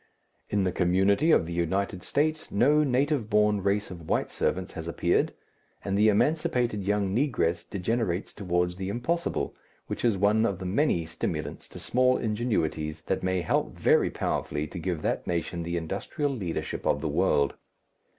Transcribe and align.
In 0.49 0.63
the 0.63 0.71
community 0.71 1.29
of 1.29 1.45
the 1.45 1.53
United 1.53 2.01
States 2.01 2.49
no 2.49 2.83
native 2.83 3.29
born 3.29 3.61
race 3.61 3.91
of 3.91 4.09
white 4.09 4.31
servants 4.31 4.73
has 4.73 4.87
appeared, 4.87 5.31
and 5.85 5.95
the 5.95 6.09
emancipated 6.09 6.83
young 6.83 7.15
negress 7.15 7.69
degenerates 7.69 8.33
towards 8.33 8.77
the 8.77 8.89
impossible 8.89 9.53
which 9.85 10.03
is 10.03 10.17
one 10.17 10.43
of 10.43 10.57
the 10.57 10.65
many 10.65 11.05
stimulants 11.05 11.69
to 11.69 11.77
small 11.77 12.17
ingenuities 12.17 13.03
that 13.03 13.21
may 13.21 13.41
help 13.41 13.77
very 13.77 14.09
powerfully 14.09 14.65
to 14.65 14.79
give 14.79 15.03
that 15.03 15.27
nation 15.27 15.61
the 15.61 15.77
industrial 15.77 16.31
leadership 16.31 16.87
of 16.87 17.01
the 17.01 17.07
world. 17.07 17.53